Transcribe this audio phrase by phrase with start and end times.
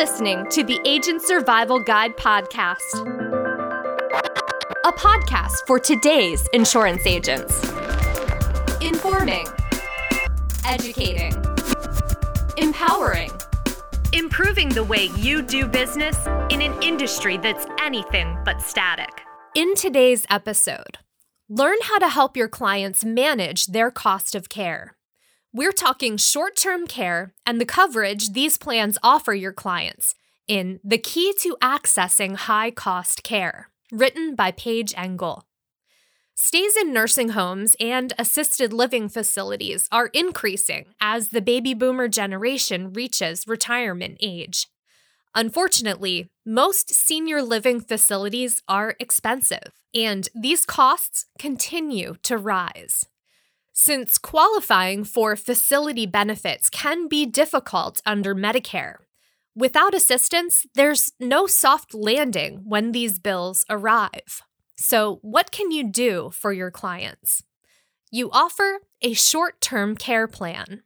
[0.00, 2.80] listening to the Agent Survival Guide podcast,
[4.86, 7.62] a podcast for today's insurance agents.
[8.80, 9.44] Informing,
[10.64, 11.34] educating,
[12.56, 13.30] empowering,
[14.14, 16.16] improving the way you do business
[16.48, 19.20] in an industry that's anything but static.
[19.54, 20.96] In today's episode,
[21.46, 24.96] learn how to help your clients manage their cost of care.
[25.52, 30.14] We're talking short term care and the coverage these plans offer your clients
[30.46, 35.44] in The Key to Accessing High Cost Care, written by Paige Engel.
[36.36, 42.92] Stays in nursing homes and assisted living facilities are increasing as the baby boomer generation
[42.92, 44.68] reaches retirement age.
[45.34, 53.06] Unfortunately, most senior living facilities are expensive, and these costs continue to rise.
[53.82, 58.96] Since qualifying for facility benefits can be difficult under Medicare,
[59.54, 64.42] without assistance, there's no soft landing when these bills arrive.
[64.76, 67.42] So, what can you do for your clients?
[68.10, 70.82] You offer a short term care plan.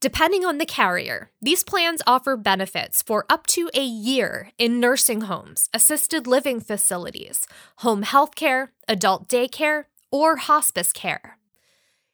[0.00, 5.20] Depending on the carrier, these plans offer benefits for up to a year in nursing
[5.20, 7.46] homes, assisted living facilities,
[7.80, 11.36] home health care, adult daycare, or hospice care.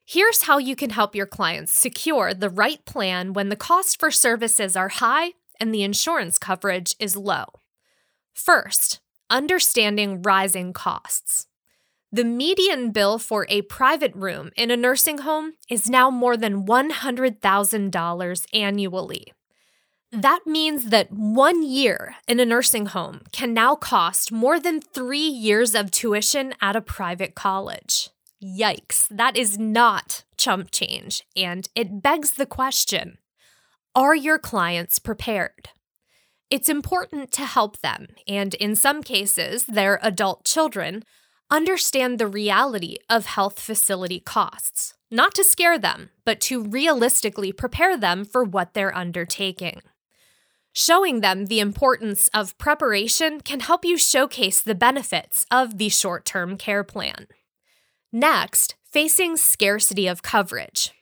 [0.04, 4.10] Here's how you can help your clients secure the right plan when the cost for
[4.10, 7.46] services are high and the insurance coverage is low.
[8.32, 9.00] First,
[9.30, 11.46] understanding rising costs.
[12.10, 16.66] The median bill for a private room in a nursing home is now more than
[16.66, 19.32] $100,000 annually.
[20.10, 25.26] That means that one year in a nursing home can now cost more than three
[25.26, 28.10] years of tuition at a private college.
[28.42, 33.18] Yikes, that is not chump change, and it begs the question
[33.94, 35.68] Are your clients prepared?
[36.50, 41.04] It's important to help them, and in some cases, their adult children,
[41.50, 47.96] understand the reality of health facility costs, not to scare them, but to realistically prepare
[47.96, 49.82] them for what they're undertaking.
[50.72, 56.24] Showing them the importance of preparation can help you showcase the benefits of the short
[56.24, 57.28] term care plan.
[58.14, 60.92] Next, facing scarcity of coverage.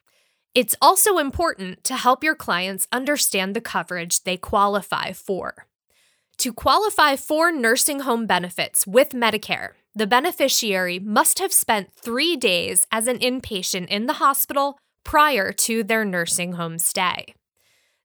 [0.54, 5.66] It's also important to help your clients understand the coverage they qualify for.
[6.38, 12.87] To qualify for nursing home benefits with Medicare, the beneficiary must have spent three days
[12.93, 17.34] as an inpatient in the hospital prior to their nursing home stay.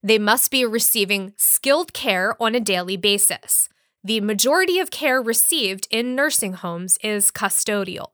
[0.02, 3.70] They must be receiving skilled care on a daily basis.
[4.04, 8.08] The majority of care received in nursing homes is custodial.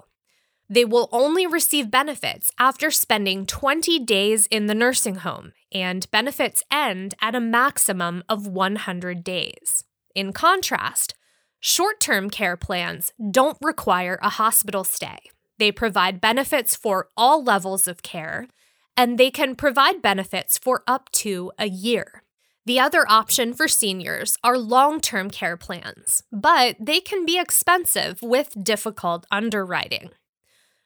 [0.72, 6.64] They will only receive benefits after spending 20 days in the nursing home, and benefits
[6.72, 9.84] end at a maximum of 100 days.
[10.16, 11.14] In contrast,
[11.60, 15.18] short term care plans don't require a hospital stay.
[15.60, 18.48] They provide benefits for all levels of care,
[18.96, 22.24] and they can provide benefits for up to a year.
[22.66, 28.22] The other option for seniors are long term care plans, but they can be expensive
[28.22, 30.12] with difficult underwriting.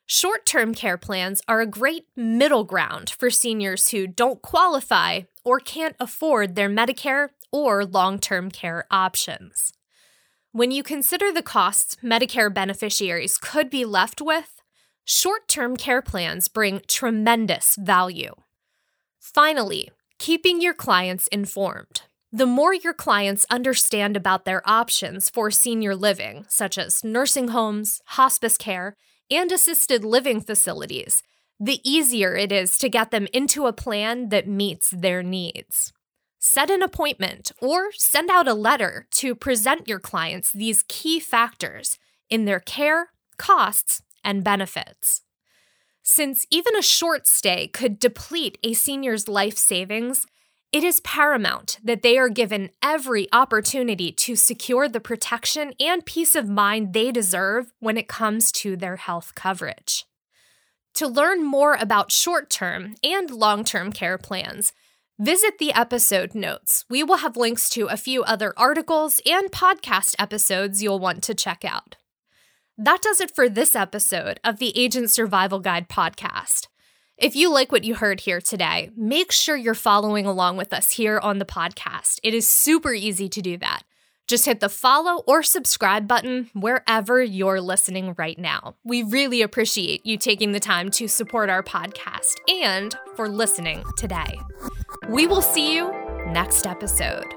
[0.07, 5.59] Short term care plans are a great middle ground for seniors who don't qualify or
[5.59, 9.73] can't afford their Medicare or long term care options.
[10.51, 14.61] When you consider the costs Medicare beneficiaries could be left with,
[15.05, 18.35] short term care plans bring tremendous value.
[19.19, 19.89] Finally,
[20.19, 22.03] keeping your clients informed.
[22.35, 28.01] The more your clients understand about their options for senior living, such as nursing homes,
[28.07, 28.97] hospice care,
[29.31, 31.23] and assisted living facilities,
[31.61, 35.93] the easier it is to get them into a plan that meets their needs.
[36.37, 41.97] Set an appointment or send out a letter to present your clients these key factors
[42.29, 45.21] in their care, costs, and benefits.
[46.03, 50.27] Since even a short stay could deplete a senior's life savings,
[50.75, 56.35] it is paramount that they are given every opportunity to secure the protection and peace
[56.35, 60.03] of mind they deserve when it comes to their health coverage.
[60.95, 64.73] To learn more about short term and long term care plans,
[65.17, 66.83] visit the episode notes.
[66.89, 71.33] We will have links to a few other articles and podcast episodes you'll want to
[71.33, 71.95] check out.
[72.77, 76.67] That does it for this episode of the Agent Survival Guide podcast.
[77.17, 80.91] If you like what you heard here today, make sure you're following along with us
[80.91, 82.19] here on the podcast.
[82.23, 83.83] It is super easy to do that.
[84.27, 88.75] Just hit the follow or subscribe button wherever you're listening right now.
[88.83, 94.37] We really appreciate you taking the time to support our podcast and for listening today.
[95.07, 95.93] We will see you
[96.27, 97.33] next episode.